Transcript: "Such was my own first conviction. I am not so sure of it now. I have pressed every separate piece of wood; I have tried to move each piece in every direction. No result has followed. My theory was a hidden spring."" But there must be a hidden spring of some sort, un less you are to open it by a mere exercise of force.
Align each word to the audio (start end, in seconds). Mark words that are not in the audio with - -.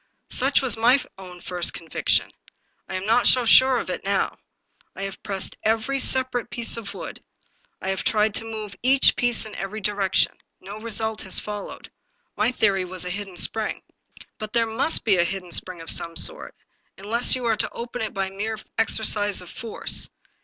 "Such 0.31 0.63
was 0.63 0.75
my 0.75 0.99
own 1.19 1.41
first 1.41 1.75
conviction. 1.75 2.31
I 2.89 2.95
am 2.95 3.05
not 3.05 3.27
so 3.27 3.45
sure 3.45 3.77
of 3.77 3.91
it 3.91 4.03
now. 4.03 4.39
I 4.95 5.03
have 5.03 5.21
pressed 5.21 5.57
every 5.61 5.99
separate 5.99 6.49
piece 6.49 6.75
of 6.75 6.95
wood; 6.95 7.23
I 7.79 7.89
have 7.89 8.03
tried 8.03 8.33
to 8.33 8.43
move 8.51 8.73
each 8.81 9.15
piece 9.15 9.45
in 9.45 9.53
every 9.53 9.79
direction. 9.79 10.39
No 10.59 10.79
result 10.79 11.21
has 11.21 11.39
followed. 11.39 11.91
My 12.35 12.49
theory 12.49 12.83
was 12.83 13.05
a 13.05 13.11
hidden 13.11 13.37
spring."" 13.37 13.83
But 14.39 14.53
there 14.53 14.65
must 14.65 15.03
be 15.03 15.17
a 15.17 15.23
hidden 15.23 15.51
spring 15.51 15.81
of 15.81 15.89
some 15.91 16.15
sort, 16.15 16.55
un 16.97 17.05
less 17.05 17.35
you 17.35 17.45
are 17.45 17.57
to 17.57 17.69
open 17.71 18.01
it 18.01 18.11
by 18.11 18.29
a 18.29 18.33
mere 18.35 18.57
exercise 18.79 19.39
of 19.39 19.51
force. 19.51 20.09